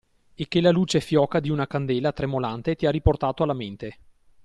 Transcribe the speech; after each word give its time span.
E 0.33 0.47
che 0.47 0.61
la 0.61 0.71
luce 0.71 0.99
fioca 0.99 1.39
di 1.39 1.51
una 1.51 1.67
candela 1.67 2.11
tremolante 2.11 2.75
ti 2.75 2.87
ha 2.87 2.89
riportato 2.89 3.43
alla 3.43 3.53
mente. 3.53 3.97